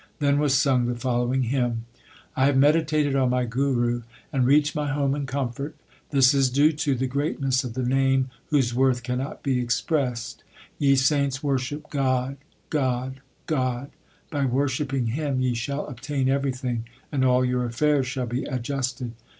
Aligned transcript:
Then 0.17 0.39
was 0.39 0.55
sung 0.55 0.87
the 0.87 0.95
following 0.95 1.43
hymn: 1.43 1.85
I 2.35 2.45
have 2.47 2.57
meditated 2.57 3.15
on 3.15 3.29
my 3.29 3.45
Guru, 3.45 4.01
And 4.33 4.47
reached 4.47 4.73
my 4.75 4.87
home 4.91 5.13
in 5.13 5.27
comfort. 5.27 5.75
This 6.09 6.33
is 6.33 6.49
due 6.49 6.71
to 6.71 6.95
the 6.95 7.05
greatness 7.05 7.63
of 7.63 7.75
the 7.75 7.83
Name 7.83 8.31
Whose 8.47 8.73
worth 8.73 9.03
cannot 9.03 9.43
be 9.43 9.59
expressed. 9.61 10.43
Ye 10.79 10.95
saints, 10.95 11.43
worship 11.43 11.91
God, 11.91 12.37
God, 12.71 13.21
God: 13.45 13.91
By 14.31 14.43
worshipping 14.45 15.05
Him 15.05 15.39
ye 15.39 15.53
shall 15.53 15.85
obtain 15.85 16.29
everything, 16.29 16.85
and 17.11 17.23
all 17.23 17.45
your 17.45 17.63
affairs 17.65 18.07
shall 18.07 18.25
be 18.25 18.43
adjusted. 18.45 19.11